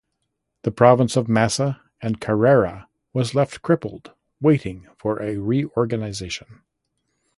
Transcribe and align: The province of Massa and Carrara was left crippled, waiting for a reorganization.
The 0.63 0.71
province 0.71 1.15
of 1.15 1.29
Massa 1.29 1.79
and 2.01 2.19
Carrara 2.19 2.89
was 3.13 3.35
left 3.35 3.61
crippled, 3.61 4.13
waiting 4.41 4.87
for 4.97 5.21
a 5.21 5.37
reorganization. 5.37 6.63